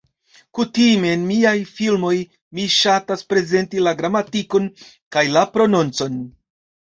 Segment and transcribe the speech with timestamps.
[0.57, 2.13] Kutime en miaj filmoj,
[2.59, 4.67] mi ŝatas prezenti la gramatikon,
[5.17, 6.17] kaj la prononcon.